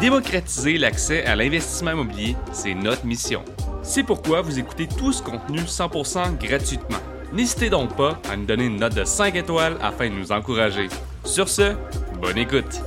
[0.00, 3.44] Démocratiser l'accès à l'investissement immobilier, c'est notre mission.
[3.82, 6.96] C'est pourquoi vous écoutez tout ce contenu 100% gratuitement.
[7.34, 10.88] N'hésitez donc pas à nous donner une note de 5 étoiles afin de nous encourager.
[11.22, 11.74] Sur ce,
[12.18, 12.80] bonne écoute.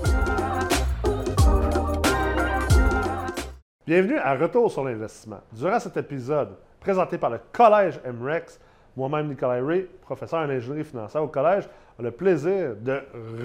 [3.85, 5.41] Bienvenue à Retour sur l'investissement.
[5.51, 8.59] Durant cet épisode, présenté par le Collège MREX,
[8.97, 11.65] moi-même Nicolas Ray, professeur en ingénierie financière au collège,
[11.99, 13.03] a le plaisir de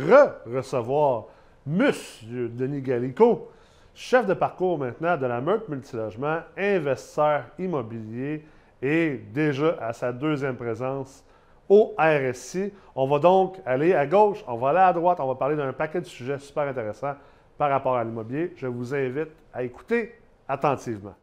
[0.08, 1.26] re-recevoir
[1.66, 3.50] Monsieur Denis Gallico,
[3.98, 8.44] chef de parcours maintenant de la Meurthe Multilogement, investisseur immobilier
[8.80, 11.24] et déjà à sa deuxième présence
[11.68, 12.72] au RSI.
[12.94, 15.72] On va donc aller à gauche, on va aller à droite, on va parler d'un
[15.72, 17.16] paquet de sujets super intéressants
[17.58, 18.52] par rapport à l'immobilier.
[18.56, 20.14] Je vous invite à écouter
[20.48, 21.14] attentivement.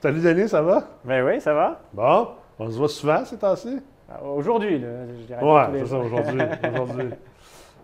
[0.00, 0.84] Salut Denis, ça va?
[1.04, 1.80] Ben oui, ça va.
[1.92, 2.28] Bon,
[2.60, 3.80] on se voit souvent ces temps-ci?
[4.10, 5.42] Ah, Aujourd'hui, là, je dirais.
[5.42, 6.40] Ouais, c'est ça, aujourd'hui.
[6.72, 7.10] aujourd'hui.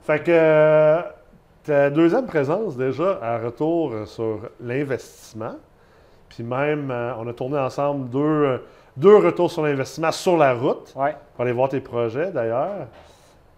[0.03, 1.03] Fait que euh,
[1.65, 5.57] ta deuxième présence déjà à retour euh, sur l'investissement.
[6.29, 8.59] Puis même, euh, on a tourné ensemble deux, euh,
[8.97, 10.93] deux retours sur l'investissement sur la route.
[10.97, 11.17] Ouais.
[11.35, 12.87] pour aller voir tes projets d'ailleurs.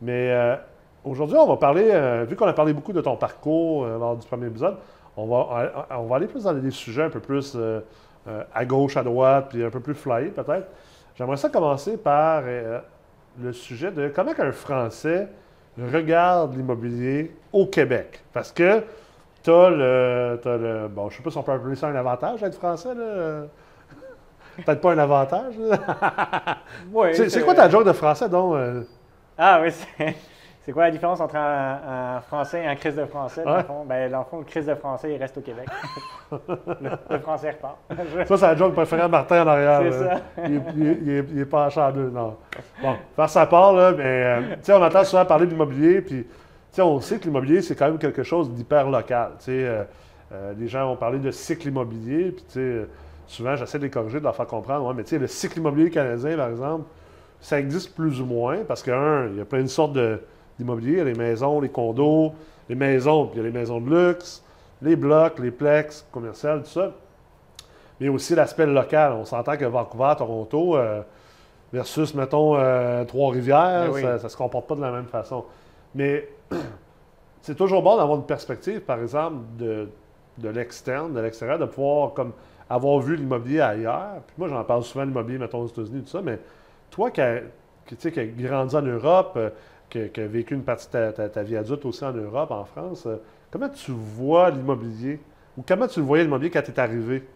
[0.01, 0.57] Mais euh,
[1.05, 4.17] aujourd'hui, on va parler, euh, vu qu'on a parlé beaucoup de ton parcours euh, lors
[4.17, 4.77] du premier épisode,
[5.17, 7.81] on va, euh, on va aller plus dans des sujets un peu plus euh,
[8.29, 10.69] euh, à gauche, à droite, puis un peu plus flyés peut-être.
[11.19, 12.79] J'aimerais ça commencer par euh,
[13.41, 15.27] le sujet de comment un Français
[15.77, 18.23] regarde l'immobilier au Québec.
[18.33, 18.85] Parce que
[19.43, 20.87] tu as le, t'as le.
[20.87, 23.47] Bon, je ne sais pas si on peut appeler ça un avantage d'être français, là.
[24.65, 25.55] Peut-être pas un avantage.
[27.15, 28.55] C'est c'est quoi ta joke de français, donc?
[28.55, 28.83] euh?
[29.37, 30.17] Ah oui, c'est.
[30.69, 33.43] C'est quoi la différence entre un, un français et un crise de français?
[33.43, 33.57] Dans Ouais.
[33.61, 35.67] le fond, ben, dans le fond, le crise de français, il reste au Québec.
[36.31, 37.79] le, le français repart.
[37.91, 39.81] Je- Ça, c'est la joke préférée de Martin en arrière.
[39.91, 40.21] C'est ça.
[40.47, 42.37] Il, est- il il il est pas en deux, non.
[42.83, 46.29] Bon, faire sa part, là, mais euh, on entend souvent parler d'immobilier, puis tu
[46.71, 49.31] sais, on sait que l'immobilier, c'est quand même quelque chose d'hyper local.
[49.49, 49.85] Euh,
[50.33, 52.87] euh, les gens ont parlé de cycle immobilier, puis tu sais,
[53.27, 54.87] souvent, j'essaie de les corriger, de leur faire comprendre.
[54.87, 56.85] Ouais, mais tu sais, le cycle immobilier canadien, par exemple,
[57.41, 60.21] ça existe plus ou moins, parce qu'un, il y a plein de sortes de-
[60.59, 60.93] d'immobilier.
[60.93, 62.33] Il y a les maisons, les condos,
[62.69, 64.43] les maisons, puis il y a les maisons de luxe,
[64.83, 66.93] les blocs, les plex commerciales, tout ça.
[68.01, 69.13] Mais aussi l'aspect local.
[69.13, 71.03] On s'entend que Vancouver, Toronto, euh,
[71.73, 74.03] versus, mettons, euh, Trois-Rivières, Ben oui.
[74.03, 75.45] ça ne se comporte pas de la même façon.
[75.95, 76.29] Mais
[77.43, 79.89] c'est toujours bon d'avoir une perspective, par exemple, de,
[80.39, 82.33] de l'externe, de l'extérieur, de pouvoir comme
[82.71, 84.21] avoir vu l'immobilier ailleurs.
[84.27, 86.39] Puis moi, j'en parle souvent l'immobilier, mettons, aux États-Unis, tout ça, mais
[86.91, 87.41] toi qui as,
[87.87, 89.51] qui, tu sais, qui grandi en Europe, euh,
[89.91, 92.51] qui, qui a vécu une partie de ta, ta- ta vie adulte aussi en Europe,
[92.51, 93.17] en France, euh,
[93.51, 95.21] comment tu vois l'immobilier?
[95.57, 97.27] Ou comment tu le voyais l'immobilier quand tu es arrivé?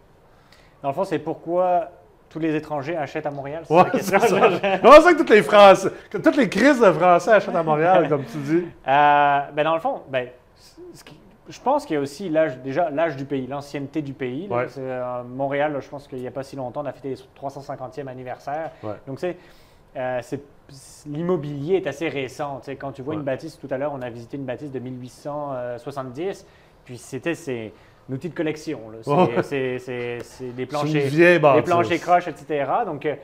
[0.81, 1.89] Dans le fond, c'est pourquoi
[2.29, 3.63] tous les étrangers achètent à Montréal.
[3.69, 4.37] Ouais, c'est question?
[4.39, 4.77] ça.
[4.81, 8.07] Comment ça que toutes les Français, que toutes les crises de Français achètent à Montréal,
[8.09, 8.65] comme tu dis?
[8.87, 10.29] Euh, ben dans le fond, ben,
[11.05, 14.47] qui- je pense qu'il y a aussi l'âge, déjà l'âge du pays, l'ancienneté du pays.
[14.47, 14.55] là.
[14.55, 14.67] Ouais.
[14.77, 17.15] Euh, Montréal, là, je pense qu'il n'y a pas si longtemps, on a fêté les
[17.35, 18.71] 350e anniversaire.
[18.81, 18.93] Ouais.
[19.05, 19.37] Donc, c'est,
[19.97, 20.41] euh, c'est-
[21.07, 22.59] l'immobilier est assez récent.
[22.59, 23.19] Tu sais, quand tu vois Ouais.
[23.19, 26.45] une bâtisse, tout à l'heure, on a visité une bâtisse de 1870,
[26.85, 27.71] puis c'était c'est
[28.09, 28.79] un outil de collection.
[29.43, 29.77] C'est,
[30.55, 32.69] des planchers, des planchers croches, etc.
[32.85, 33.15] Donc, euh,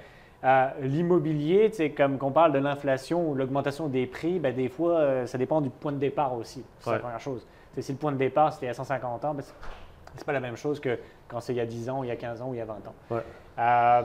[0.43, 5.25] euh, l'immobilier, comme qu'on parle de l'inflation ou l'augmentation des prix, ben, des fois, euh,
[5.25, 6.63] ça dépend du point de départ aussi.
[6.79, 6.95] C'est Ouais.
[6.95, 7.45] la première chose.
[7.73, 9.53] Tu sais, si le point de départ, c'était il y a 150 ans, ben, c'est-
[10.15, 12.07] c'est pas la même chose que quand c'est il y a 10 ans, ou il
[12.07, 12.95] y a 15 ans, ou il y a 20 ans.
[13.11, 13.21] Ouais.
[13.59, 14.01] Euh,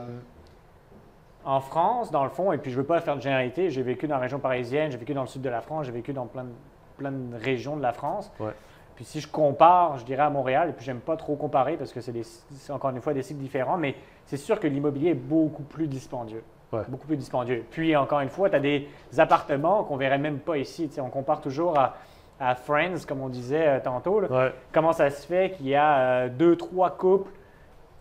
[1.45, 3.83] en France, dans le fond, et puis je ne veux pas faire de généralité, j'ai
[3.83, 6.11] vécu dans la région parisienne, j'ai vécu dans le sud de la France, j'ai vécu
[6.11, 6.49] dans plein de,
[6.97, 8.31] plein de régions de la France.
[8.39, 8.51] Ouais.
[8.95, 11.93] Puis si je compare, je dirais à Montréal, et puis j'aime pas trop comparer parce
[11.93, 13.95] que c'est encore une fois des cycles différents, mais
[14.25, 16.43] c'est sûr que l'immobilier est beaucoup plus dispendieux.
[16.71, 16.81] Ouais.
[16.87, 17.63] Beaucoup plus dispendieux.
[17.69, 20.89] Puis encore une fois, tu as des appartements qu'on verrait même pas ici.
[20.97, 21.95] On compare toujours à,
[22.39, 24.19] à Friends, comme on disait euh, tantôt.
[24.19, 24.27] là.
[24.31, 24.53] Ouais.
[24.71, 27.29] Comment ça se fait qu'il y a euh, deux, trois couples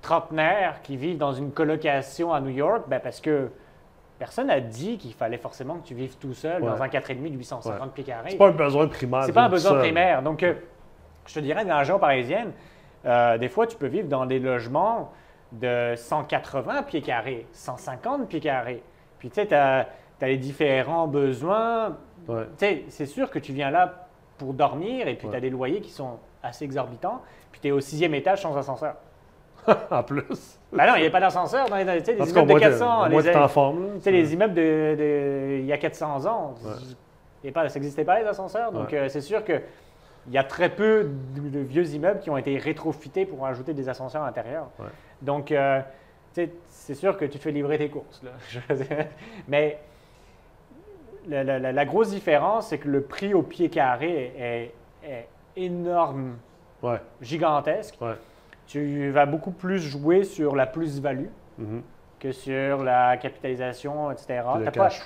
[0.05, 2.85] trentenaires qui vivent dans une colocation à New York?
[2.87, 3.51] Ben parce que
[4.19, 6.69] personne n'a dit qu'il fallait forcément que tu vives tout seul Ouais.
[6.71, 7.89] dans un 4,5 de 850 Ouais.
[7.95, 8.31] pieds carrés.
[8.31, 9.25] C'est pas un besoin primaire.
[9.25, 10.23] C'est pas un besoin primaire.
[10.23, 10.55] Donc, euh,
[11.27, 12.53] je te dirais, dans la région parisienne,
[13.07, 15.11] euh, des fois, tu peux vivre dans des logements
[15.53, 18.83] de 180 pieds carrés, 150 pieds carrés.
[19.19, 19.87] Puis, tu sais, tu as,
[20.21, 21.97] les différents besoins.
[22.29, 22.45] Ouais.
[22.59, 24.07] Tu sais, c'est sûr que tu viens là
[24.39, 27.21] pour dormir et puis tu as des loyers qui sont assez exorbitants.
[27.53, 28.95] Puis, tu es au sixième étage sans ascenseur.
[29.91, 30.59] en plus.
[30.73, 33.07] Ben non, il n'y a pas d'ascenseur dans les, immeubles de moins, t'es- 400.
[33.07, 33.83] au moins, les- en forme.
[33.87, 33.89] là.
[33.97, 34.61] tu sais, les immeubles de,
[34.99, 36.73] de- il y a 400 ans, Ouais.
[37.45, 38.73] il pas, ça n'existait pas les ascenseurs.
[38.73, 38.99] Donc, Ouais.
[38.99, 39.63] euh, c'est sûr qu'il
[40.31, 43.89] y a très peu de, de vieux immeubles qui ont été rétrofités pour ajouter des
[43.89, 44.67] ascenseurs à l'intérieur.
[44.79, 44.87] Ouais.
[45.23, 45.81] Donc, euh,
[46.33, 48.23] c'est sûr que tu te fais livrer tes courses.
[48.23, 48.31] Là.
[49.49, 49.79] Mais
[51.29, 54.75] la, la- la- la grosse différence, c'est que le prix au pied carré est,
[55.09, 56.37] est énorme,
[56.83, 57.97] Ouais, gigantesque.
[58.01, 58.15] ouais.
[58.67, 61.29] Tu vas beaucoup plus jouer sur la plus-value
[61.59, 61.83] Mhm.
[62.19, 64.43] que sur la capitalisation, etc.
[64.59, 64.99] Le T'as pas- puis-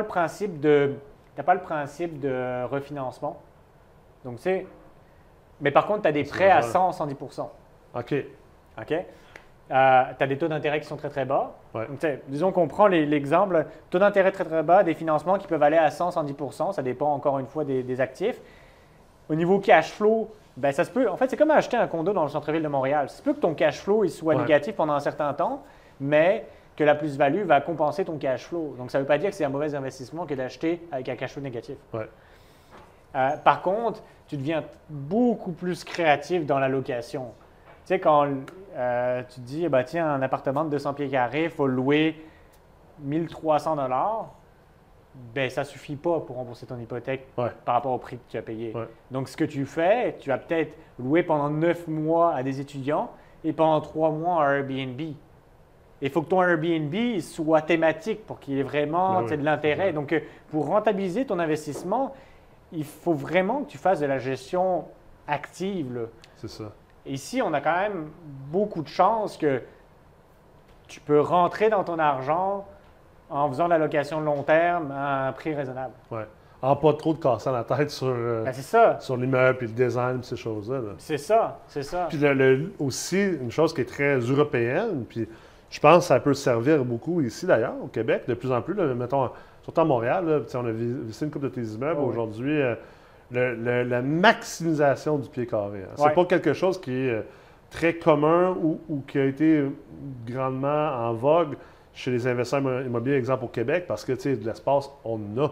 [0.00, 0.94] le principe de
[1.36, 3.40] t'as pas le principe de refinancement.
[4.24, 4.66] Donc tu sais,
[5.60, 6.68] mais par contre tu as des C'est prêts à vrai.
[6.70, 7.16] 100 110
[7.94, 8.14] OK.
[8.80, 8.94] OK
[9.70, 11.54] tu as des taux d'intérêt qui sont très très bas.
[11.74, 11.86] Ouais.
[11.86, 15.62] Donc, tu disons qu'on prend l'exemple taux d'intérêt très très bas, des financements qui peuvent
[15.62, 18.40] aller à 100 110 ça dépend encore une fois des, des actifs.
[19.28, 21.08] Au niveau cash flow, ben ça se peut.
[21.08, 23.08] En fait, c'est comme acheter un condo dans le centre-ville de Montréal.
[23.08, 24.42] Ça se peut que ton cash flow il soit Ouais.
[24.42, 25.62] négatif pendant un certain temps,
[26.00, 26.46] mais
[26.76, 28.74] que la plus-value va compenser ton cash flow.
[28.78, 31.16] Donc, ça ne veut pas dire que c'est un mauvais investissement que d'acheter avec un
[31.16, 31.76] cash flow négatif.
[31.92, 32.08] Ouais.
[33.16, 37.32] Euh, par contre, tu deviens beaucoup plus créatif dans la location.
[37.86, 38.26] Tu sais, quand
[38.76, 41.66] euh, tu te dis, eh ben, tiens, un appartement de 200 pieds carrés, il faut
[41.66, 42.22] louer
[43.00, 44.28] 1300 dollars,
[45.34, 47.50] ben ça suffit pas pour rembourser ton hypothèque Ouais.
[47.64, 48.72] par rapport au prix que tu as payé.
[48.74, 48.88] Ouais.
[49.10, 53.10] Donc, ce que tu fais, tu vas peut-être louer pendant 9 mois à des étudiants
[53.44, 55.00] et pendant 3 mois à Airbnb.
[56.00, 59.36] Il faut que ton Airbnb soit thématique pour qu'il ait vraiment Ben oui.
[59.38, 59.92] de l'intérêt.
[59.92, 60.20] Donc, euh,
[60.50, 62.14] pour rentabiliser ton investissement,
[62.72, 64.84] il faut vraiment que tu fasses de la gestion
[65.26, 66.08] active.
[66.36, 66.72] C'est ça.
[67.06, 68.10] Ici, on a quand même
[68.50, 69.62] beaucoup de chances que
[70.86, 72.64] tu peux rentrer dans ton argent
[73.30, 75.92] en faisant de la location long terme à un prix raisonnable.
[76.10, 76.26] Ouais.
[76.60, 78.98] En pas trop de casser la tête sur, euh, Ben, ça.
[79.00, 80.78] sur l'immeuble, puis le design, puis ces choses-là.
[80.78, 80.90] là.
[80.98, 81.60] C'est ça.
[81.68, 82.06] C'est ça.
[82.08, 85.28] Puis le- le- aussi, une chose qui est très européenne, puis
[85.70, 88.74] je pense que ça peut servir beaucoup ici d'ailleurs, au Québec, de plus en plus,
[88.74, 89.30] là, mettons,
[89.62, 92.10] surtout à Montréal, là, on a vi- visité une couple de tes immeubles Oh oui.
[92.12, 92.74] aujourd'hui, euh,
[93.30, 95.80] la maximisation du pied carré.
[95.84, 95.92] hein.
[95.96, 96.14] C'est Ouais.
[96.14, 97.22] pas quelque chose qui est euh,
[97.70, 99.64] très commun ou, ou qui a été
[100.26, 101.56] grandement en vogue
[101.98, 105.48] chez les investisseurs immo- immobiliers, exemple au Québec, parce que de l'espace, on a.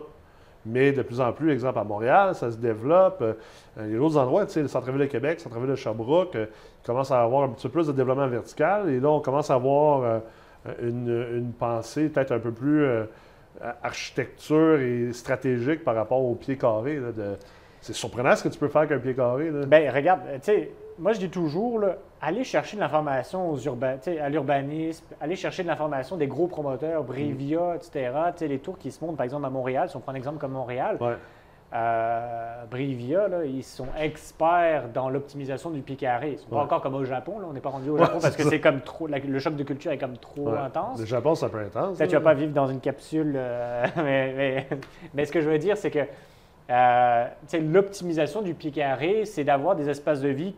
[0.64, 3.20] Mais de plus en plus, exemple à Montréal, ça se développe.
[3.20, 3.34] Euh,
[3.80, 6.46] il y a d'autres endroits, le centre-ville de Québec, le centre-ville de Sherbrooke, euh,
[6.82, 8.88] il commence à avoir un petit peu plus de développement vertical.
[8.90, 10.18] Et là, on commence à avoir euh,
[10.82, 13.04] une, une pensée peut-être un peu plus euh,
[13.82, 17.00] architecture et stratégique par rapport au pied carré.
[17.80, 19.50] C'est surprenant ce que tu peux faire avec un pied carré.
[19.50, 19.66] Là.
[19.66, 24.28] Ben, regarde, tu sais, moi je dis toujours, là, allez chercher de l'information aux à
[24.28, 28.10] l'urbanisme, allez chercher de l'information des gros promoteurs, Brivia, etc.
[28.32, 30.16] Tu sais, les tours qui se montent, par exemple, à Montréal, si on prend un
[30.16, 31.14] exemple comme Montréal, Ouais.
[31.74, 36.32] euh, là, ils sont experts dans l'optimisation du pied carré.
[36.32, 38.18] Ils sont pas encore comme au Japon, là, on n'est pas rendu au Ouais, Japon
[38.20, 38.50] parce que ça.
[38.50, 40.98] c'est comme trop, la- le choc de culture est comme trop intense.
[40.98, 41.96] Le Japon, c'est un peu intense.
[41.96, 44.66] Que tu vas pas vivre dans une capsule, euh, mais, mais-
[45.14, 46.00] mais ce que je veux dire, c'est que
[46.70, 47.26] euh,
[47.60, 50.56] l'optimisation du pied carré, c'est d'avoir des espaces de vie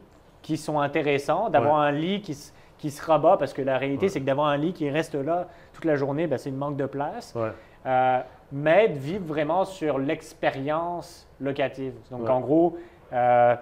[0.48, 4.06] qui sont intéressants, d'avoir un lit qui, s- qui se rabat, parce que la réalité,
[4.06, 4.08] Ouais.
[4.08, 6.76] c'est que d'avoir un lit qui reste là toute la journée, ben, c'est une manque
[6.78, 7.34] de place.
[7.36, 7.50] Ouais.
[7.84, 11.92] Euh, mais de vivre vraiment sur l'expérience locative.
[12.10, 12.78] Donc, en gros,
[13.12, 13.56] euh,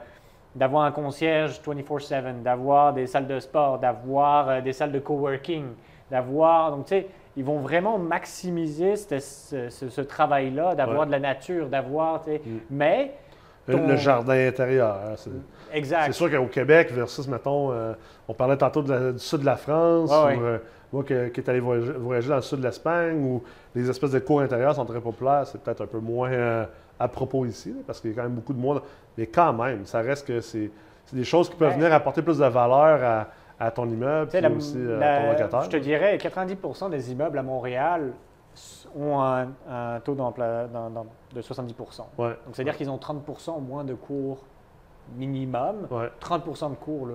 [0.54, 5.64] d'avoir un concierge 24-7, d'avoir des salles de sport, d'avoir euh, des salles de coworking,
[6.08, 6.70] d'avoir.
[6.70, 11.18] Donc, tu sais, ils vont vraiment maximiser ce, ce- ce- ce travail-là, d'avoir de la
[11.18, 12.22] nature, d'avoir.
[12.22, 12.58] tu sais, Mm.
[12.70, 13.12] Mais.
[13.68, 14.96] Le, ton- le jardin intérieur.
[15.04, 15.30] hein, c'est-
[15.72, 16.06] Exact.
[16.06, 17.92] C'est sûr qu'au Québec, versus, mettons, euh,
[18.28, 20.58] on parlait tantôt de la- du sud de la France, ou euh,
[20.92, 23.42] moi que- qui est allé voyager, voyager dans le sud de l'Espagne, où
[23.74, 26.64] les espèces de cours intérieurs sont très populaires, c'est peut-être un peu moins euh,
[27.00, 28.80] à propos ici, là, parce qu'il y a quand même beaucoup de monde.
[29.18, 30.70] Mais quand même, ça reste que c'est
[31.12, 31.76] des choses qui peuvent Ouais.
[31.76, 33.26] venir apporter plus de valeur à,
[33.58, 35.62] à ton immeuble, la- aussi la- à ton locataire.
[35.62, 38.12] Je te dirais, 90% des immeubles à Montréal
[38.96, 41.74] ont un, un taux d'en- de 70
[42.18, 43.22] Ouais, Donc, c'est-à-dire qu'ils ont 30
[43.56, 44.38] au moins de cours
[45.16, 45.86] minimum.
[45.90, 46.10] ouais.
[46.20, 47.08] 30% de cours.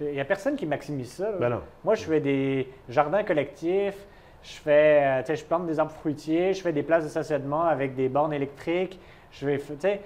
[0.00, 1.32] Il n'y a personne qui maximise ça.
[1.32, 1.60] Ben.
[1.84, 4.06] Moi, je fais des jardins collectifs,
[4.42, 7.94] je fais, euh, je plante des arbres fruitiers, je fais des places de stationnement avec
[7.94, 9.00] des bornes électriques.
[9.32, 10.00] Je vais, tu sais,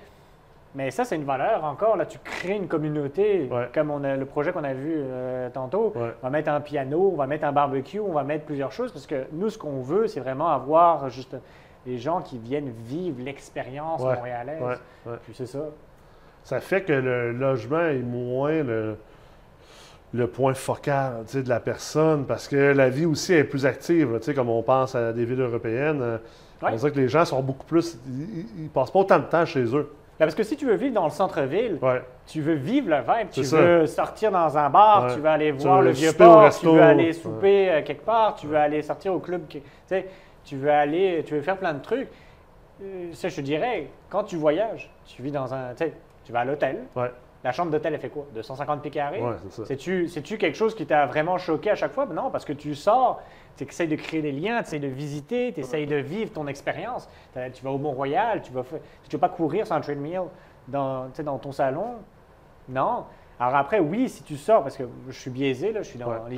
[0.74, 1.96] mais ça, c'est une valeur encore.
[1.96, 3.68] Là, tu crées une communauté, Ouais.
[3.74, 5.92] comme on a, le projet qu'on a vu euh, tantôt.
[5.96, 6.12] Ouais.
[6.22, 8.92] On va mettre un piano, on va mettre un barbecue, on va mettre plusieurs choses
[8.92, 11.36] parce que nous, ce qu'on veut, c'est vraiment avoir juste
[11.86, 14.14] des gens qui viennent vivre l'expérience Ouais.
[14.14, 14.62] montréalaise.
[15.24, 15.60] Puis c'est ça.
[16.44, 18.96] Ça fait que le logement est moins le,
[20.12, 24.20] le point focal de la personne parce que la vie aussi est plus active.
[24.34, 26.18] comme on pense à des villes européennes,
[26.62, 27.98] on dirait que les gens sont beaucoup plus.
[28.06, 29.90] Ils, ils passent pas autant de temps chez eux.
[30.20, 32.02] Ben, parce que si tu veux vivre dans le centre-ville, Ouais.
[32.26, 33.56] tu veux vivre le vibe, tu ça.
[33.58, 35.14] veux sortir dans un bar, Ouais.
[35.14, 38.34] tu veux aller voir veux le vieux port, tu veux aller souper euh, quelque part,
[38.34, 40.06] tu veux aller sortir au club, tu sais,
[40.44, 42.08] tu veux aller, tu veux faire plein de trucs.
[42.82, 45.94] Euh, ça, je te dirais, quand tu voyages, tu vis dans un, tu sais,
[46.26, 46.80] tu vas à l'hôtel.
[47.42, 48.26] La chambre d'hôtel, elle fait quoi?
[48.35, 49.23] De 150 pieds carrés?
[49.23, 49.64] Ouais, c'est.
[49.64, 52.06] C'est-tu, c'est-tu quelque chose qui t'a vraiment choqué à chaque fois?
[52.06, 53.23] Non, parce que tu sors,
[53.56, 56.47] tu essayes de créer des liens, tu essayes de visiter, tu essayes de vivre ton
[56.47, 57.09] expérience.
[57.54, 58.62] Tu vas au Mont-Royal, tu vas,
[59.09, 60.23] tu vas pas courir sur un treadmill
[60.68, 61.94] dans, tu dans ton salon.
[62.68, 63.04] Non.
[63.38, 66.09] Alors après, oui, si tu sors, parce que je suis biaisé, là, je suis dans
[66.11, 66.18] Ouais.
[66.20, 66.28] Ouais.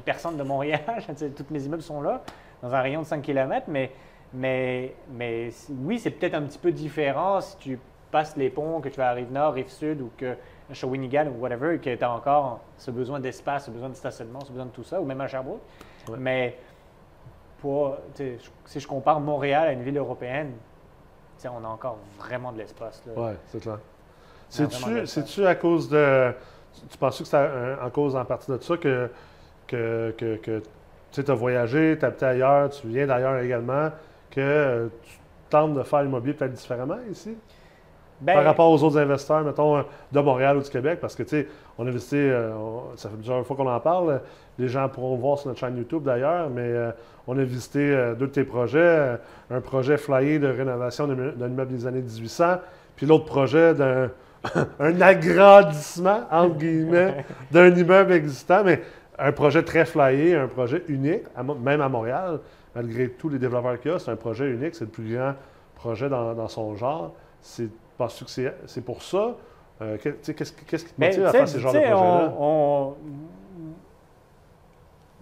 [10.16, 10.26] Mais pour, tu
[18.14, 20.52] sais, je- si je compare Montréal à une ville européenne,
[21.41, 23.02] tu on a encore vraiment de l'espace.
[23.17, 23.79] Oui, c'est clair.
[25.00, 26.33] de C'est-tu à cause de.
[26.75, 29.11] Tu, tu penses que c'est à- en cause en partie de ça que,
[29.67, 30.62] que, que, que
[31.12, 33.91] tu as voyagé, tu habité ailleurs, tu viens d'ailleurs également,
[34.31, 35.19] que euh, tu
[35.50, 37.37] tentes de faire l'immobilier peut-être différemment ici?
[38.23, 41.29] Ben, par rapport aux autres investisseurs, mettons, de Montréal ou du Québec, parce que, tu
[41.31, 41.49] sais,
[41.79, 44.21] on a visité, euh, on- ça fait plusieurs fois qu'on en parle,
[44.59, 46.91] les gens pourront voir sur notre chaîne YouTube d'ailleurs, mais euh,
[47.26, 49.19] on a visité euh, deux de tes projets,
[49.50, 52.59] un projet flyé de rénovation d'un immeuble des années 1800,
[52.97, 54.11] puis l'autre projet d'un
[54.81, 58.83] un agrandissement, entre guillemets, d'un immeuble existant, mais
[59.19, 62.41] un projet très flyé, un projet unique, à même à Montréal,
[62.75, 65.35] malgré tous les développeurs qu'il y a, c'est un projet unique, c'est le plus grand
[65.76, 67.14] projet dans, dans son genre.
[67.41, 67.69] C'est,
[68.02, 69.35] penses-tu que c'est, pour ça?
[69.80, 70.52] Euh, qu'est-ce, qu'est-ce
[70.85, 72.32] qui te mais, motive à faire ces genres de projets-là?
[72.38, 72.94] on-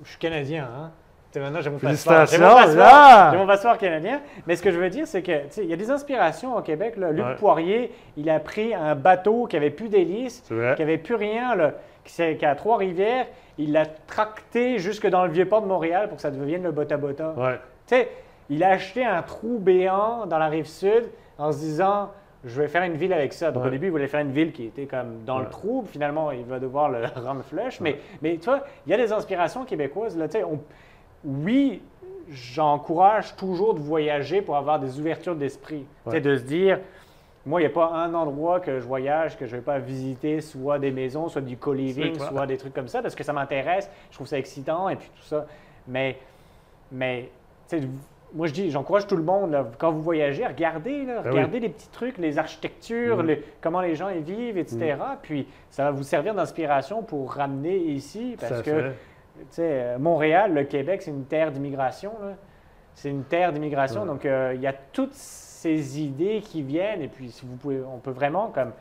[0.02, 0.90] Je suis canadien, hein?
[1.36, 2.26] Maintenant, j'ai mon passeport.
[2.26, 4.20] J'ai mon passeport, mon canadien.
[4.46, 6.96] Mais ce que je veux dire, c'est que il y a des inspirations au Québec.
[6.96, 7.12] Là.
[7.12, 7.34] Luc Ouais.
[7.36, 10.42] Poirier, il a pris un bateau qui avait plus d'hélice,
[10.76, 13.26] qui avait plus rien, là, qui, s'est- qui a Trois-Rivières.
[13.58, 16.72] Il l'a tracté jusque dans le vieux port de Montréal pour que ça devienne le
[16.72, 17.34] bota-bota.
[17.36, 17.60] Ouais.
[17.86, 18.08] Tu sais,
[18.48, 21.04] il a acheté un trou béant dans la rive sud
[21.38, 22.10] en se disant
[22.44, 23.50] je vais faire une ville avec ça.
[23.50, 23.68] Donc Ouais.
[23.68, 25.50] au début, il voulait faire une ville qui était comme dans le Ouais.
[25.50, 25.84] trou.
[25.86, 27.80] Finalement, il va devoir le rendre flush.
[27.80, 30.16] Mais, mais tu vois, il y a des inspirations québécoises.
[30.16, 30.60] Là, on-
[31.24, 31.82] oui,
[32.30, 35.84] j'encourage toujours de voyager pour avoir des ouvertures d'esprit.
[36.06, 36.20] Ouais.
[36.20, 36.78] De se dire,
[37.46, 39.78] moi, il n'y a pas un endroit que je voyage que je ne vais pas
[39.78, 43.32] visiter, soit des maisons, soit du co-living, soit des trucs comme ça, parce que ça
[43.32, 45.46] m'intéresse, je trouve ça excitant et puis tout ça.
[45.88, 46.16] Mais,
[46.92, 47.30] mais
[47.68, 47.88] tu sais,
[48.34, 51.60] moi, je dis, j'encourage tout le monde, là, quand vous voyagez, regardez, là, Ben regardez
[51.60, 54.78] les petits trucs, les architectures, les- comment les gens y vivent, etc.
[55.22, 58.70] Puis ça va vous servir d'inspiration pour ramener ici, parce que
[59.38, 62.12] tu sais, Montréal, le Québec, c'est une terre d'immigration.
[62.94, 64.04] C'est une terre d'immigration.
[64.06, 67.00] Donc, euh, il y a toutes ces idées qui viennent.
[67.02, 68.72] Et puis, si vous pouvez, on peut vraiment comme.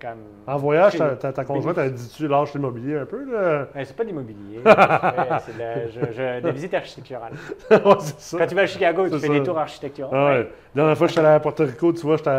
[0.00, 3.66] Comme En voyage, ta, ta, ta conjointe, elle dit tu lâches l'immobilier un peu, là?
[3.74, 4.58] Ouais, c'est pas de l'immobilier.
[4.58, 4.62] Ouais,
[5.46, 7.32] c'est de la, je- je- de la visite architecturale.
[7.70, 8.38] ouais, c'est ça.
[8.38, 9.32] Quand tu vas à Chicago, tu fais ça.
[9.32, 10.10] des tours architecturaux.
[10.14, 10.38] Ah ouais.
[10.74, 12.30] La dernière fois que j'étais allé à Porto Rico, tu vois, j'étais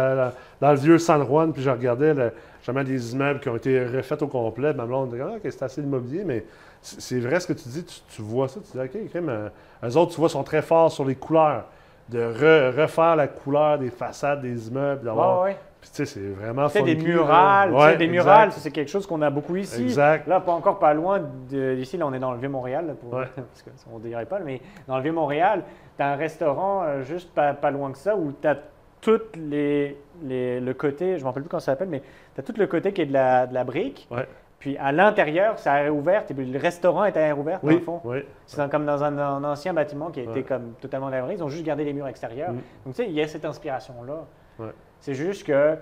[0.62, 3.84] dans le vieux San Juan, puis je regardais le- justement des immeubles qui ont été
[3.86, 4.74] refaits au complet.
[4.74, 6.46] Ma blonde dit, ah, c'est assez l'immobilier, mais
[6.82, 9.50] c'est vrai ce que tu dis, tu, tu vois ça, tu dis, ok, crème, euh,
[9.84, 11.66] eux autres, tu vois, sont très forts sur les couleurs,
[12.10, 15.40] de re- refaire la couleur des façades des immeubles, d'avoir.
[15.42, 15.58] Ouais, ouais.
[15.94, 17.04] Puis tu sais, c'est vraiment des funky, là.
[17.04, 18.12] murales, Ouais, des exact.
[18.12, 19.84] murales, c'est quelque chose qu'on a beaucoup ici.
[19.84, 20.28] Exact.
[20.28, 23.26] Là, pas encore pas loin d'ici, là, on est dans le Vieux-Montréal, Ouais.
[23.36, 25.64] parce qu'on ne dirait pas, mais dans le Vieux-Montréal,
[25.98, 28.58] tu as un restaurant euh, juste pas, pas loin que ça où tu as
[29.00, 32.02] tout les, les- le côté, je ne me rappelle plus comment ça s'appelle, mais
[32.34, 34.08] tu as tout le côté qui est de la, de la brique.
[34.12, 34.28] Ouais.
[34.60, 37.62] Puis à l'intérieur, c'est à air ouverte, et puis le restaurant est à air ouverte,
[37.64, 38.02] dans Oui, le fond.
[38.04, 38.26] oui.
[38.48, 40.44] C'est dans- comme dans un, un ancien bâtiment qui a été Ouais.
[40.44, 41.36] comme totalement lavré.
[41.36, 42.52] Ils ont juste gardé les murs extérieurs.
[42.52, 42.56] Mm.
[42.86, 44.26] Donc, tu sais, il y a cette inspiration-là.
[44.60, 44.72] Ouais.
[45.00, 45.76] C'est juste que,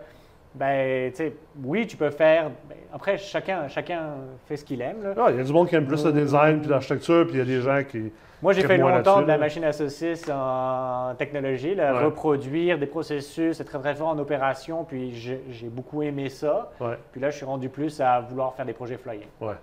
[0.54, 2.50] ben, tu sais, oui, tu peux faire.
[2.70, 4.02] ben, après, chacun, chacun
[4.46, 5.04] fait ce qu'il aime.
[5.04, 5.14] là.
[5.18, 7.40] Ah, Il y a du monde qui aime plus le design puis l'architecture, puis il
[7.40, 8.12] y a des gens qui.
[8.42, 12.04] Moi, j'ai fait longtemps de la machine à saucisse en technologie, là, Ouais.
[12.06, 16.70] reproduire des processus, c'est très très fort en opération, puis j'ai beaucoup aimé ça.
[16.80, 19.28] Ouais, Puis là, je suis rendu plus à vouloir faire des projets flyés.
[19.42, 19.56] ouais,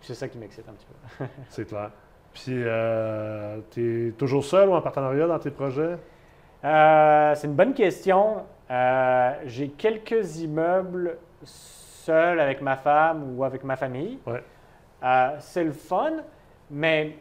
[0.00, 0.86] C'est ça qui m'excite un petit
[1.18, 1.24] peu.
[1.48, 1.90] c'est clair.
[2.34, 5.96] Puis, euh, tu es toujours seul ou en partenariat dans tes projets?
[6.64, 8.44] Euh, c'est une bonne question.
[8.70, 14.18] Euh, j'ai quelques immeubles seuls avec ma femme ou avec ma famille.
[14.26, 14.42] Ouais.
[15.02, 16.12] Euh, c'est le fun,
[16.70, 17.16] mais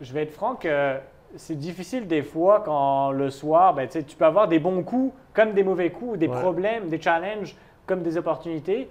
[0.00, 0.96] je vais être franc que
[1.36, 5.52] c'est difficile des fois quand le soir, ben, tu peux avoir des bons coups comme
[5.52, 6.40] des mauvais coups, des Ouais.
[6.40, 8.90] problèmes, des challenges comme des opportunités,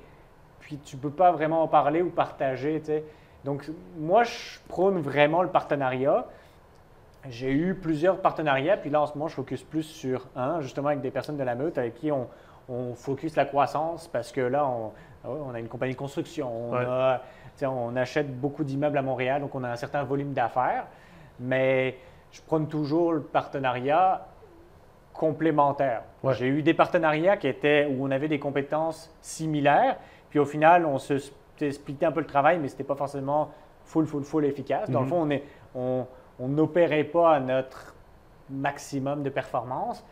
[0.59, 2.81] puis tu ne peux pas vraiment en parler ou partager.
[3.45, 6.25] Donc moi, je prône vraiment le partenariat.
[7.29, 10.87] J'ai eu plusieurs partenariats, puis là en ce moment, je focus plus sur un, justement
[10.89, 12.27] avec des personnes de la meute avec qui on,
[12.69, 14.91] on focus la croissance parce que là, on,
[15.29, 16.85] on a une compagnie de construction, on, Ouais.
[16.85, 17.21] a-
[17.63, 20.85] on achète beaucoup d'immeubles à Montréal, donc on a un certain volume d'affaires,
[21.39, 21.97] mais
[22.31, 24.27] je prône toujours le partenariat
[25.13, 26.03] complémentaires.
[26.23, 26.33] Ouais.
[26.35, 29.97] J'ai eu des partenariats qui étaient où on avait des compétences similaires,
[30.29, 32.95] puis au final, on se sp- splittait un peu le travail, mais ce n'était pas
[32.95, 33.49] forcément
[33.83, 34.89] full, full, full efficace.
[34.91, 35.09] Dans le Mhm.
[35.11, 35.43] fond, on est-
[35.73, 36.05] on
[36.39, 37.93] on n'opérait pas à notre
[38.49, 40.03] maximum de performance.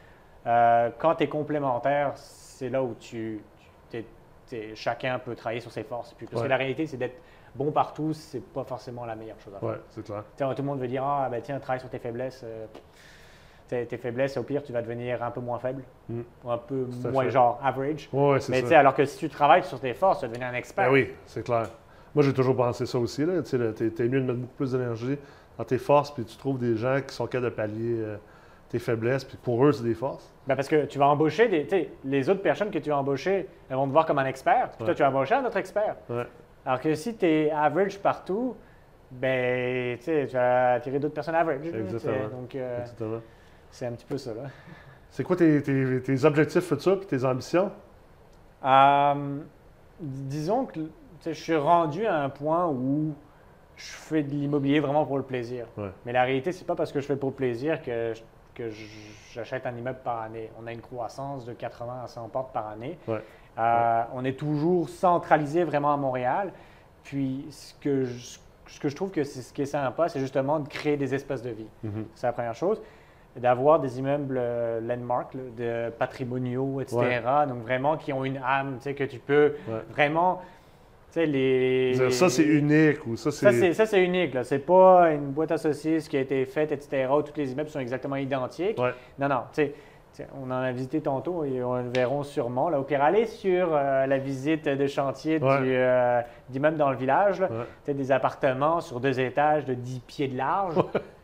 [0.46, 4.06] Euh, quand tu es complémentaire, c'est là où tu, tu- t'es-
[4.48, 6.14] t'es- chacun peut travailler sur ses forces.
[6.14, 6.48] Puis, parce Ouais.
[6.48, 7.20] que la réalité, c'est d'être
[7.56, 9.70] bon partout, c'est pas forcément la meilleure chose à faire.
[9.70, 10.24] Ouais, c'est clair.
[10.38, 12.42] Tout le monde veut dire Ah, ben tiens, travaille sur tes faiblesses.
[12.44, 12.66] euh,
[13.68, 16.22] tes, tes faiblesses, au pire, tu vas devenir un peu moins faible, Mm.
[16.44, 17.32] ou un peu moins fait.
[17.32, 18.08] genre average.
[18.14, 18.62] Ouais, c'est Mais ça.
[18.64, 20.86] tu sais, alors que si tu travailles sur tes forces, tu vas devenir un expert.
[20.86, 21.70] Ben oui, c'est clair.
[22.14, 23.26] Moi, j'ai toujours pensé ça aussi.
[23.44, 25.18] Tu t'es mieux de mettre beaucoup plus d'énergie
[25.58, 28.18] dans tes forces, puis tu trouves des gens qui sont capables de pallier euh,
[28.70, 30.32] tes faiblesses, puis pour eux, c'est des forces.
[30.48, 31.92] Ben, parce que tu vas embaucher des.
[32.04, 34.70] Les autres personnes que tu vas embaucher, elles vont te voir comme un expert.
[34.72, 34.86] Puis Ouais.
[34.88, 35.96] toi, tu vas embaucher un autre expert.
[36.10, 36.26] Ouais.
[36.66, 38.56] Alors que si tu es average partout,
[39.12, 41.68] ben, tu vas attirer d'autres personnes average.
[41.68, 42.30] Exactement.
[42.42, 42.80] Donc, euh,
[43.72, 44.34] c'est un petit peu ça.
[44.34, 44.44] Là.
[45.10, 47.72] C'est quoi tes, tes- tes objectifs futurs et tes ambitions?
[48.64, 49.38] Euh,
[50.00, 50.80] disons que
[51.26, 53.14] je suis rendu à un point où
[53.76, 55.66] je fais de l'immobilier vraiment pour le plaisir.
[55.78, 55.90] Ouais.
[56.06, 58.22] Mais la réalité, c'est pas parce que je fais pour le plaisir que, je-
[58.54, 58.70] que
[59.34, 60.50] j'achète un immeuble par année.
[60.62, 62.98] On a une croissance de 80 à 100 portes par année.
[63.08, 63.22] Ouais.
[63.58, 66.52] Euh, On est toujours centralisé vraiment à Montréal.
[67.04, 70.20] Puis ce que je, ce que je trouve que c'est ce qui est sympa, c'est
[70.20, 71.68] justement de créer des espaces de vie.
[71.84, 72.06] Mhm.
[72.16, 72.82] C'est la première chose.
[73.36, 76.98] D'avoir des immeubles euh, landmark, là, de patrimoniaux, etc.
[76.98, 77.48] Ouais.
[77.48, 79.56] Donc vraiment qui ont une âme, tu sais, que tu peux
[79.92, 80.42] vraiment,
[81.18, 82.10] les...
[82.12, 83.52] Ça, c'est unique ou ça, c'est.
[83.52, 84.34] c'est, ça, c'est unique.
[84.34, 84.44] Là.
[84.44, 87.70] C'est pas une boîte à saucisses qui a été faite, etc., où tous les immeubles
[87.70, 88.78] sont exactement identiques.
[88.80, 88.92] Ouais.
[89.20, 89.42] Non, non.
[90.42, 92.70] on en a visité tantôt et on le verront sûrement.
[92.70, 92.80] Là.
[92.80, 95.62] Au pire, allez sur euh, la visite de chantier Ouais.
[95.62, 97.40] du, euh, d'immeuble dans le village.
[97.40, 97.50] là.
[97.88, 97.94] Ouais.
[97.94, 100.76] Des appartements sur deux étages de 10 pieds de large.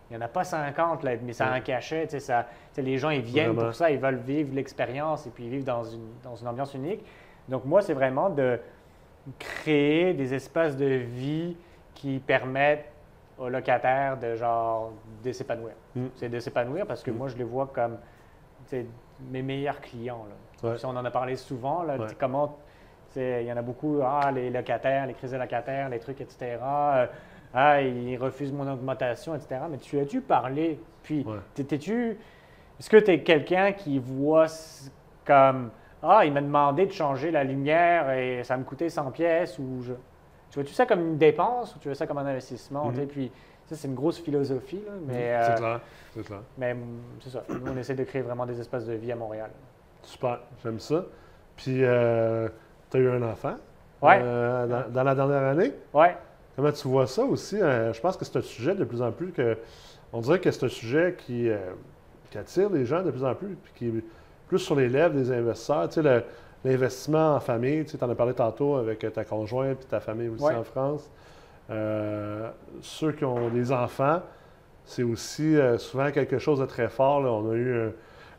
[0.10, 2.04] Il n'y en a pas 50, là, mais ça en cachait.
[2.04, 3.68] tu sais, Ça, tu sais, les gens, ils viennent Vraiment.
[3.70, 7.02] pour ça, ils veulent vivre l'expérience et puis dans une, dans une ambiance unique.
[7.48, 8.60] Donc, moi, c'est vraiment de
[9.40, 11.56] créer des espaces de vie
[11.94, 12.86] qui permettent
[13.38, 14.92] aux locataires de genre
[15.24, 15.74] de s'épanouir.
[15.96, 16.06] Mm.
[16.16, 17.18] C'est de s'épanouir parce que Mm.
[17.18, 17.98] moi, je les vois comme
[18.70, 18.86] tu
[19.32, 20.26] mes meilleurs clients.
[20.64, 20.70] Là.
[20.70, 20.76] Ouais.
[20.76, 21.84] Puis on en a parlé souvent.
[21.84, 22.04] Là, Ouais.
[22.04, 22.58] tu sais, comment,
[23.14, 26.22] tu il y en a beaucoup, ah, les locataires, les crises de locataires, les trucs,
[26.22, 26.58] etc.
[26.62, 27.06] Euh,
[27.54, 29.62] ah, ils refusent mon augmentation, etc.
[29.70, 30.80] Mais tu as-tu parlé?
[31.04, 31.38] Puis, Ouais.
[31.54, 32.18] t'es-tu.
[32.80, 34.48] Est-ce que tu es quelqu'un qui voit
[35.26, 35.70] comme
[36.04, 39.82] Ah, il m'a demandé de changer la lumière et ça me coûtait 100 pièces ou
[39.84, 39.94] je.
[40.50, 42.86] Tu vois-tu ça comme une dépense ou tu vois ça comme un investissement?
[42.92, 43.08] Mhm.
[43.08, 43.32] Puis,
[43.68, 45.14] ça, c'est une grosse philosophie, là, mais,
[45.46, 45.80] C'est euh, clair.
[46.14, 46.40] C'est clair.
[46.58, 46.80] mais mm,
[47.22, 47.44] c'est ça.
[47.48, 49.50] Nous, on essaie de créer vraiment des espaces de vie à Montréal.
[50.02, 50.40] Super.
[50.64, 51.06] J'aime ça.
[51.56, 52.50] Puis, euh,
[52.90, 53.56] tu as eu un enfant
[54.02, 54.20] Ouais.
[54.22, 55.72] euh, dans, dans la dernière année.
[55.94, 56.18] Ouais.
[56.56, 57.62] Comment tu vois ça aussi?
[57.62, 59.58] Euh, je pense que c'est un sujet de plus en plus que.
[60.12, 61.50] On dirait que c'est un sujet qui,
[62.32, 64.04] qui attire les gens de plus en plus, puis qui
[64.52, 65.88] plus sur les lèvres des investisseurs.
[65.88, 66.24] Tu sais,
[66.66, 70.44] l'investissement en famille, tu en as parlé tantôt avec ta conjointe puis ta famille aussi
[70.44, 70.56] Ouais.
[70.56, 71.10] en France.
[71.70, 72.50] Euh,
[72.82, 74.22] ceux qui ont des enfants,
[74.84, 77.22] c'est aussi euh, souvent quelque chose de très fort.
[77.22, 77.30] là.
[77.32, 77.74] On a eu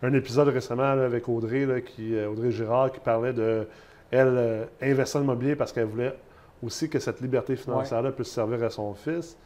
[0.02, 3.66] un, un épisode récemment là, avec Audrey, là, qui, euh, Audrey Girard, qui parlait de
[4.10, 6.14] elle euh, investir en immobilier parce qu'elle voulait
[6.62, 9.38] aussi que cette liberté financière-là puisse servir à son fils.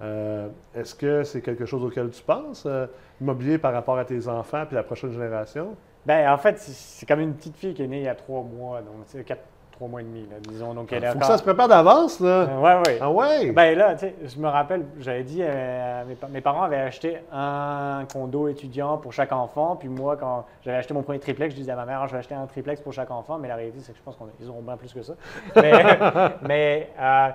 [0.00, 2.86] Euh, Est-ce que c'est quelque chose auquel tu penses, euh,
[3.20, 5.76] immobilier par rapport à tes enfants puis la prochaine génération?
[6.06, 8.42] Ben, en fait, c'est- comme une petite fille qui est née il y a trois
[8.42, 10.74] mois, donc c'est quatre, trois mois et demi, là, disons.
[10.74, 12.28] Donc, elle faut que encore- ça se prépare d'avance, là.
[12.28, 12.98] Euh, ouais, ouais.
[13.00, 13.50] Ah ouais?
[13.52, 16.76] Ben là, tu sais, je me rappelle, j'avais dit, euh, mes, pa- mes parents avaient
[16.76, 19.76] acheté un condo étudiant pour chaque enfant.
[19.76, 22.18] Puis moi, quand j'avais acheté mon premier triplex, je disais à ma mère, je vais
[22.18, 23.38] acheter un triplex pour chaque enfant.
[23.38, 25.14] Mais la réalité, c'est que je pense qu'ils auront bien plus que ça.
[25.56, 25.98] Mais,
[26.42, 27.28] mais, euh,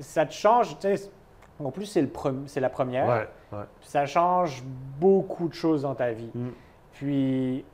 [0.00, 1.10] ça te change, tu sais.
[1.62, 3.06] En plus, c'est la première.
[3.06, 3.64] ouais, ouais.
[3.82, 4.64] Ça change
[4.98, 6.30] beaucoup de choses dans ta vie.
[6.34, 6.48] Mm.
[7.02, 7.64] Puis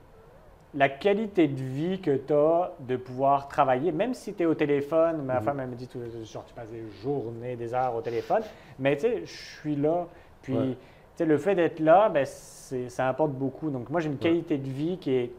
[0.72, 4.54] la qualité de vie que tu as de pouvoir travailler, même si tu es au
[4.54, 5.42] téléphone, ma Mhm.
[5.42, 5.86] femme elle me dit
[6.24, 8.40] genre tu passes des journées, des heures au téléphone,
[8.78, 10.06] mais tu sais, je suis là.
[10.40, 10.66] Puis Ouais.
[10.68, 10.76] tu
[11.16, 13.68] sais, le fait d'être là, ben, ça importe beaucoup.
[13.68, 14.18] Donc moi j'ai une Ouais.
[14.18, 15.32] qualité de vie qui est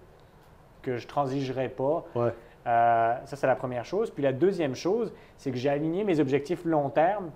[0.83, 2.05] que je transigerai pas.
[2.13, 2.31] Ouais.
[2.67, 4.11] Euh, ça, c'est la première chose.
[4.11, 7.31] Puis la deuxième chose, c'est que j'ai aligné mes objectifs long terme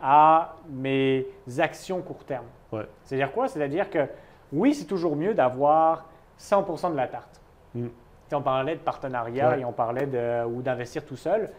[0.00, 1.26] à mes
[1.58, 2.46] actions court terme.
[2.72, 2.86] Ouais.
[3.02, 3.46] C'est-à-dire quoi?
[3.48, 4.06] C'est-à-dire que
[4.52, 6.06] oui, c'est toujours mieux d'avoir
[6.38, 7.40] 100% de la tarte.
[7.74, 7.86] Mm.
[8.32, 9.60] On parlait de partenariat Ouais.
[9.60, 11.50] et on parlait de, ou d'investir tout seul.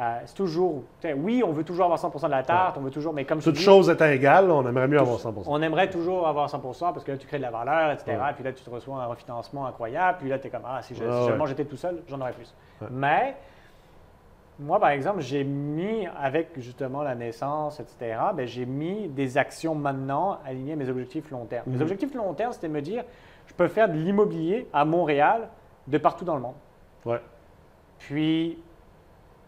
[0.00, 0.82] Euh, c'est toujours,
[1.16, 3.54] oui, on veut toujours avoir 100% de la tarte, on veut toujours, mais comme dis,
[3.62, 7.12] choses étant égales, on aimerait mieux avoir 100 on aimerait toujours avoir 100% parce que
[7.12, 8.16] là, tu crées de la valeur, etc.
[8.16, 8.32] Ouais.
[8.34, 10.18] Puis là, tu te reçois un refinancement incroyable.
[10.20, 11.26] Puis là, tu es comme, ah, si, je- Ouais, si ouais.
[11.26, 12.54] seulement j'étais tout seul, j'en aurais plus.
[12.80, 12.88] Ouais.
[12.90, 13.36] Mais
[14.62, 19.74] moi, par exemple, j'ai mis, avec justement la naissance, etc., ben, j'ai mis des actions
[19.74, 21.64] maintenant alignées à mes objectifs long terme.
[21.66, 21.82] Mes Mhm.
[21.82, 23.04] objectifs long terme, c'était me dire,
[23.46, 25.48] je peux faire de l'immobilier à Montréal,
[25.86, 26.54] de partout dans le monde.
[27.04, 27.20] Ouais.
[27.98, 28.58] Puis,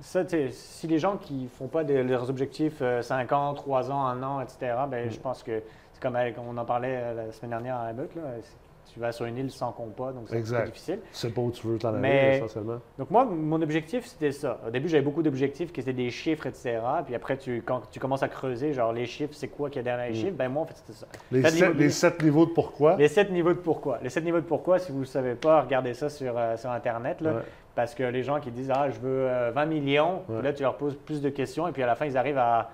[0.01, 4.07] ça, si les gens qui font pas de- leurs objectifs euh, 5 ans, 3 ans,
[4.07, 5.11] 1 an, etc., ben, Mm.
[5.11, 7.93] je pense que c'est comme avec- on en parlait euh, la semaine dernière à
[8.43, 8.57] c'est-
[8.93, 10.67] tu vas sur une île sans compas, donc c'est Exact.
[10.67, 10.99] difficile.
[11.13, 12.79] Sais pas où tu veux t'en aller, Mais- essentiellement.
[12.99, 14.59] Donc moi, mon objectif, c'était ça.
[14.67, 16.79] Au début, j'avais beaucoup d'objectifs qui étaient des chiffres, etc.
[17.05, 19.81] Puis après, tu, quand tu commences à creuser, genre les chiffres, c'est quoi qu'il y
[19.81, 20.23] a derrière les Mm.
[20.23, 21.07] chiffres, ben moi, en fait, c'était ça.
[21.33, 21.85] Les, de sept, l'immobilier.
[21.85, 22.97] les sept niveaux de pourquoi?
[22.97, 23.99] Les sept niveaux de pourquoi.
[24.03, 26.57] Les sept niveaux de pourquoi, si vous ne le savez pas, regardez ça sur, euh,
[26.57, 27.21] sur Internet.
[27.21, 27.41] Là, Ouais.
[27.75, 30.43] Parce que les gens qui disent Ah, je veux euh, 20 millions, puis Ouais.
[30.43, 32.71] là, tu leur poses plus de questions, et puis à la fin, ils arrivent à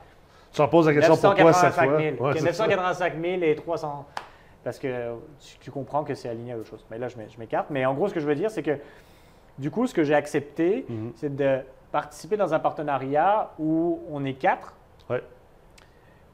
[0.53, 1.99] Tu leur poses la question pourquoi cette 985 fois.
[2.01, 2.17] 000.
[2.17, 2.67] Ouais, Ok, c'est ça.
[2.67, 4.05] 985 000 et 300.
[4.65, 5.15] Parce que
[5.61, 6.85] tu, comprends que c'est aligné à autre chose.
[6.91, 7.69] Mais là, je m'é- je m'écarte.
[7.71, 8.79] Mais en gros, ce que je veux dire, c'est que
[9.59, 11.13] du coup, ce que j'ai accepté, Mhm.
[11.17, 11.61] c'est de
[11.93, 14.75] participer dans un partenariat où on est quatre.
[15.09, 15.23] Ouais.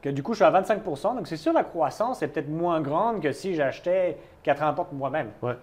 [0.01, 2.81] Que du coup, je suis à 25 Donc, c'est sûr, la croissance est peut-être moins
[2.81, 5.31] grande que si j'achetais 80 portes moi-même.
[5.41, 5.55] Ouais.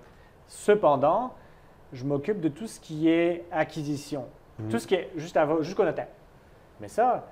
[0.46, 1.34] Cependant,
[1.92, 4.26] je m'occupe de tout ce qui est acquisition,
[4.58, 4.68] Mhm.
[4.70, 6.08] tout ce qui est juste avant, jusqu'au notaire.
[6.80, 7.26] Mais ça,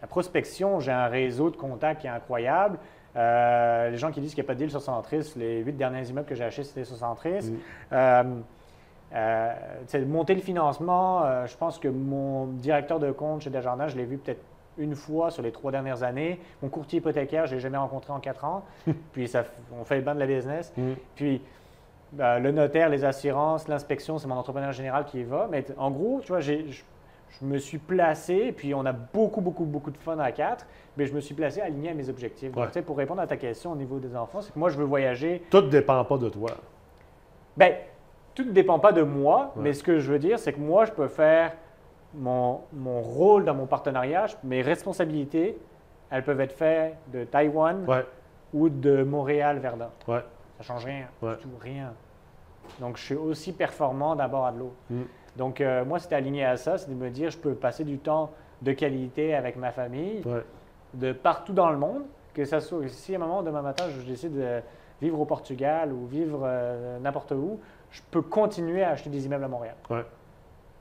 [0.00, 2.78] la prospection, j'ai un réseau de contacts qui est incroyable.
[3.16, 5.72] Euh, les gens qui disent qu'il n'y a pas de deal sur Centris, les huit
[5.72, 7.50] derniers immeubles que j'ai achetés, c'était sur Centris.
[7.50, 7.58] Mhm.
[7.92, 8.22] Euh,
[9.14, 9.52] euh,
[10.06, 14.04] monter le financement, euh, je pense que mon directeur de compte chez Desjardins, je l'ai
[14.04, 14.42] vu peut-être
[14.78, 16.38] une fois sur les trois dernières années.
[16.62, 18.62] Mon courtier hypothécaire, je ne l'ai jamais rencontré en quatre ans.
[19.12, 19.44] Puis ça,
[19.80, 20.72] on fait le banc de la business.
[20.76, 20.96] Mhm.
[21.14, 21.40] Puis
[22.12, 25.48] ben, le notaire, les assurances, l'inspection, c'est mon entrepreneur général qui y va.
[25.50, 26.66] Mais en gros, tu vois, j'ai-
[27.40, 31.06] je, me suis placé, puis on a beaucoup, beaucoup, beaucoup de fun à quatre, mais
[31.06, 32.50] je me suis placé aligné à mes objectifs.
[32.52, 32.66] Donc, Ouais.
[32.68, 34.78] tu sais, pour répondre à ta question au niveau des enfants, c'est que moi, je
[34.78, 36.50] veux voyager Tout ne dépend pas de toi.
[37.56, 37.74] ben,
[38.34, 39.62] tout ne dépend pas de moi, Ouais.
[39.62, 41.52] mais ce que je veux dire, c'est que moi, je peux faire
[42.14, 45.58] mon, mon rôle dans mon partenariat, mes responsabilités,
[46.10, 48.04] elles peuvent être faites de Taïwan Ouais,
[48.54, 49.90] ou de Montréal-Verdun.
[50.08, 50.22] ouais.
[50.58, 51.32] Ça change rien, Ouais.
[51.36, 51.92] du tout, rien.
[52.80, 54.74] Donc, je suis aussi performant d'abord à de l'autre.
[54.90, 55.02] Mm.
[55.36, 57.98] Donc, euh, moi, c'était aligné à ça, c'est de me dire, je peux passer du
[57.98, 58.30] temps
[58.62, 60.44] de qualité avec ma famille, ouais.
[60.94, 62.02] de partout dans le monde,
[62.34, 64.60] que ça soit, si à un moment, demain matin, je décide de
[65.00, 69.44] vivre au Portugal ou vivre euh, n'importe où, je peux continuer à acheter des immeubles
[69.44, 69.74] à Montréal.
[69.90, 70.04] Ouais.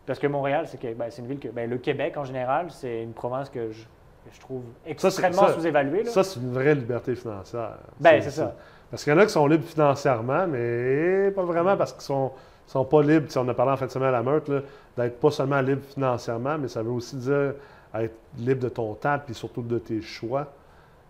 [0.06, 3.14] Parce que Montréal, c'est ben, une ville que, ben, le Québec en général, c'est une
[3.14, 3.86] province que je,
[4.32, 6.06] je trouve extrêmement sous-évaluée.
[6.06, 7.78] Ça, c'est une vraie liberté financière.
[8.00, 8.56] Ben, c'est ça.
[8.92, 12.32] Parce qu'il y en a qui sont libres financièrement, mais pas vraiment parce qu'ils sont,
[12.68, 13.30] sont pas libres.
[13.32, 14.64] Sais, on a parlé en fin de semaine à la meurtre,
[14.98, 17.54] d'être pas seulement libre financièrement, mais ça veut aussi dire
[17.94, 20.48] être libre de ton temps, puis surtout de tes choix.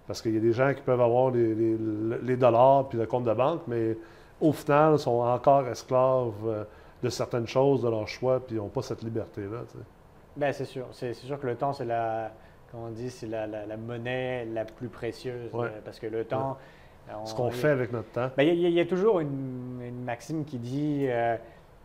[0.08, 1.78] Parce qu'il y a des gens qui peuvent avoir les, les-
[2.22, 3.98] les dollars puis le compte de banque, mais
[4.40, 6.64] au final, sont encore esclaves euh,
[7.02, 9.62] de certaines choses, de leurs choix, puis ils n'ont pas cette liberté-là.
[10.38, 10.86] Ben, c'est sûr.
[10.92, 12.32] C'est sûr que le temps, c'est la,
[12.72, 15.52] comment on dit, c'est la, la- la monnaie la plus précieuse.
[15.54, 15.68] Ouais.
[15.68, 16.58] euh, Parce que le temps.
[17.14, 18.30] On- Ce qu'on fait avec notre temps.
[18.38, 21.38] Ben, Il y, a- il y a toujours une, une maxime qui dit, euh,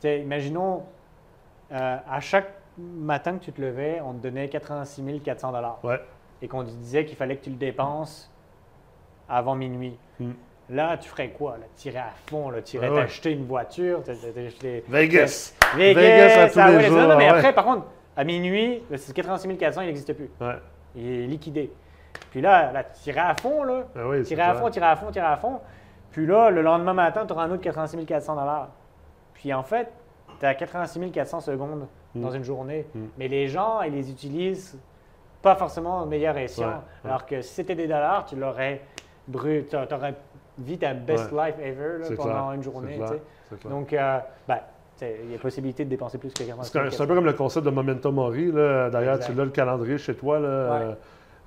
[0.04, 0.82] imaginons,
[1.72, 6.00] euh, à chaque matin que tu te levais, on te donnait 86 400 dollars Ouais.
[6.42, 8.30] et qu'on te disait qu'il fallait que tu le dépenses
[9.28, 9.96] avant minuit.
[10.18, 10.32] Hmm.
[10.70, 11.58] Là, tu ferais quoi?
[11.58, 11.64] Là?
[11.76, 12.62] Tu irais à fond, là?
[12.62, 13.02] tu irais Ouais, ouais.
[13.02, 14.00] t'acheter une voiture.
[14.88, 15.54] Vegas!
[15.76, 18.24] Vegas, Vegas à tous ah les ouais, jours, non, non, mais après, par contre, à
[18.24, 20.30] minuit, c'est 86 400, il n'existe plus.
[20.94, 21.72] Il est liquidé.
[22.30, 23.84] Puis là, là tu irais à fond, là.
[23.96, 25.60] Ah oui, Tirer à fond, tirer à fond, tirer à fond.
[26.10, 28.36] Puis là, le lendemain matin, tu auras un autre 86 400
[29.34, 29.88] Puis en fait,
[30.38, 32.22] tu as 86 400 secondes Mm.
[32.22, 32.86] dans une journée.
[32.94, 33.00] Mm.
[33.18, 34.76] Mais les gens, ils les utilisent
[35.42, 36.66] pas forcément au meilleur escient.
[36.66, 37.10] Ouais, ouais.
[37.10, 38.80] Alors que si c'était des dollars, tu l'aurais
[39.28, 39.66] brûlé.
[39.66, 40.14] Tu aurais
[40.58, 41.46] vu ta best Ouais.
[41.46, 42.96] life ever là, pendant clair, une journée.
[42.96, 43.12] clair.
[43.70, 44.58] Donc, euh, ben,
[45.02, 47.24] il y a possibilité de dépenser plus que 86 C'est un, c'est un peu comme
[47.24, 47.70] le concept de
[48.10, 48.52] Mori.
[48.52, 48.90] là.
[48.90, 50.78] D'ailleurs, tu l'as le calendrier chez toi, là, Ouais.
[50.82, 50.94] euh,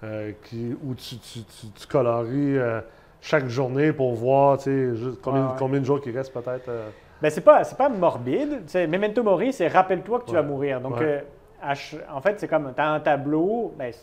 [0.04, 2.82] euh, qui, où tu, tu, tu- tu colories euh,
[3.22, 6.68] chaque journée pour voir juste combien, combien de jours il reste peut-être.
[6.70, 6.90] euh.
[7.22, 8.64] Ben, c'est pas, c'est pas morbide.
[8.66, 10.42] Tu sais, Memento Mori, c'est rappelle-toi que tu Ouais.
[10.42, 10.82] vas mourir.
[10.82, 11.24] Donc, Ouais.
[11.62, 13.94] à ch- en fait, c'est comme, tu as un tableau, ben,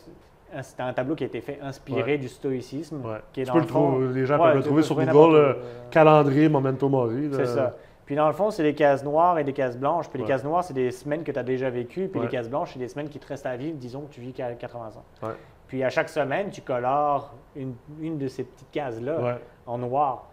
[0.63, 2.17] c'est un- tableau qui a été fait inspiré Ouais.
[2.17, 3.17] du stoïcisme, Ouais.
[3.31, 4.95] qui est Tu dans peux le le fond- les gens Ouais, peuvent le trouver sur
[4.95, 5.53] Google, euh, euh,
[5.91, 7.29] calendrier Memento Mori.
[7.31, 7.75] C'est ça.
[8.07, 10.09] Puis dans le fond, c'est des cases noires et des cases blanches.
[10.09, 12.09] Puis les cases noires, c'est des semaines que tu as déjà vécues.
[12.11, 14.19] Puis les cases blanches, c'est des semaines qui te restent à vivre, disons que tu
[14.19, 15.27] vis qu'à 80 ans.
[15.71, 19.37] Puis à chaque semaine, tu colores une, une de ces petites cases-là Ouais.
[19.65, 20.27] en noir.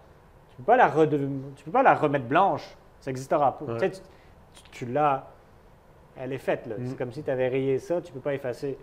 [0.51, 2.77] Tu peux pas la tu peux pas la remettre blanche.
[2.99, 3.65] Ça n'existera pas.
[3.65, 3.75] Ouais.
[3.75, 4.01] Tu sais, tu,
[4.65, 5.29] tu- tu l'as.
[6.19, 6.67] Elle est faite.
[6.67, 6.75] là.
[6.77, 6.87] Mm.
[6.89, 8.77] C'est comme si tu avais rayé ça, tu peux pas effacer.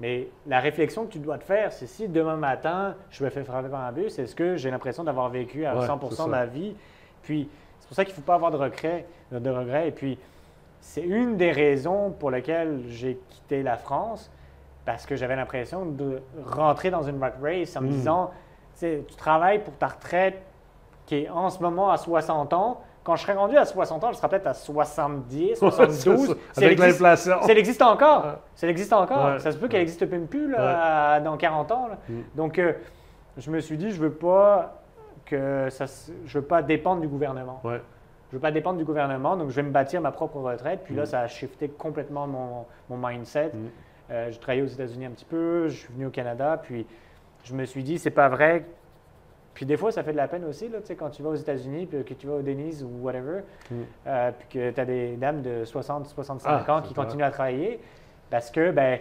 [0.00, 3.44] Mais la réflexion que tu dois te faire, c'est si demain matin, je me fais
[3.44, 6.24] frapper par un bus, est-ce que j'ai l'impression d'avoir vécu à Ouais, 100 c'est ça.
[6.24, 6.74] de ma vie?
[7.22, 7.50] Puis
[7.80, 9.88] c'est pour ça qu'il ne faut pas avoir de regrets, de regrets.
[9.88, 10.18] Et puis,
[10.80, 14.30] c'est une des raisons pour lesquelles j'ai quitté la France,
[14.84, 17.90] parce que j'avais l'impression de rentrer dans une rat race en me Mm.
[17.90, 18.30] disant,
[18.80, 20.42] tu travailles pour ta retraite
[21.06, 22.80] qui est en ce moment à 60 ans.
[23.04, 25.96] Quand je serai rendu à 60 ans, je serai peut-être à 70, 72.
[25.96, 27.36] C'est ça, Si elle Avec l'inflation.
[27.42, 28.24] si elle existe encore.
[28.24, 28.32] Ouais.
[28.62, 29.24] Elle existe encore.
[29.32, 29.38] Ouais.
[29.40, 31.88] Ça se peut qu'elle existe même plus là, dans 40 ans.
[31.88, 31.98] là.
[32.08, 32.20] Mm.
[32.36, 32.72] Donc, euh,
[33.36, 34.80] je me suis dit, je veux pas
[35.26, 35.86] que ça,
[36.26, 37.60] je veux pas dépendre du gouvernement.
[37.64, 37.80] Ouais.
[38.30, 40.80] Je veux pas dépendre du gouvernement, donc je vais me bâtir ma propre retraite.
[40.84, 41.06] Puis là, Mm.
[41.06, 43.50] ça a shifté complètement mon, mon mindset.
[43.52, 43.68] Mm.
[44.10, 46.86] Euh, j'ai travaillé aux États-Unis un petit peu, je suis venu au Canada, puis
[47.44, 48.64] je me suis dit, c'est pas vrai.
[49.54, 51.86] Puis des fois, ça fait de la peine aussi, là, quand tu vas aux États-Unis,
[51.86, 53.74] puis que tu vas au Denise ou whatever, Mm.
[54.06, 57.30] euh, puis que tu as des dames de 60, 65 Ah, ans qui continuent à
[57.30, 57.80] travailler,
[58.30, 58.98] parce que, ben,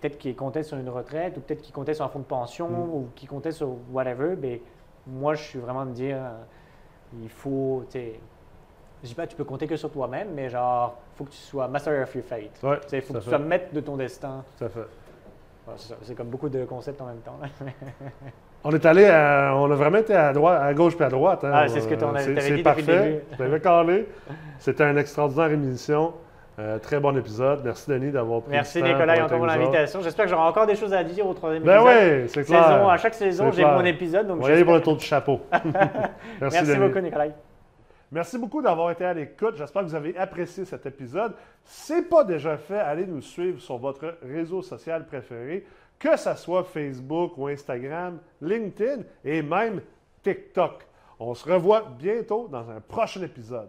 [0.00, 2.68] peut-être qu'ils comptaient sur une retraite, ou peut-être qu'ils comptaient sur un fonds de pension,
[2.68, 2.90] Mm.
[2.94, 4.58] ou qu'ils comptaient sur whatever, ben,
[5.06, 6.30] moi, je suis vraiment de dire, euh,
[7.22, 8.20] il faut, tu sais,
[9.02, 11.66] je dis pas tu peux compter que sur toi-même, mais genre, faut que tu sois
[11.68, 12.62] master of your fate.
[12.62, 13.30] Ouais, Tu sais, faut que tu fait.
[13.30, 14.44] sois maître de ton destin.
[14.58, 14.78] Tout à fait.
[14.80, 17.38] Ouais, c'est comme beaucoup de concepts en même temps.
[18.64, 21.44] On est allé, à- on a vraiment été à droite, à gauche puis à droite.
[21.44, 21.50] hein.
[21.54, 22.82] Ah, c'est ce que t'avais c'est dit depuis le parfait.
[22.82, 23.20] début.
[23.38, 24.08] Je l'avais calé.
[24.58, 26.12] C'était une extraordinaire émission.
[26.58, 27.60] Euh, très bon épisode.
[27.64, 30.00] Merci Denis d'avoir pris Merci Nicolas pour encore pour l'invitation.
[30.02, 32.22] J'espère que j'aurai encore des choses à dire au troisième Ben épisode.
[32.22, 32.64] oui, c'est clair.
[32.64, 34.26] Saison, à chaque saison, j'ai mon épisode.
[34.26, 35.40] Donc On va aller pour le j'espère- tour du chapeau.
[36.40, 37.26] Merci, beaucoup, Nicolas.
[38.10, 39.56] Merci beaucoup d'avoir été à l'écoute.
[39.56, 41.34] J'espère que vous avez apprécié cet épisode.
[41.64, 45.66] Si ce n'est pas déjà fait, allez nous suivre sur votre réseau social préféré,
[45.98, 49.82] que ce soit Facebook ou Instagram, LinkedIn et même
[50.22, 50.86] TikTok.
[51.20, 53.68] On se revoit bientôt dans un prochain épisode.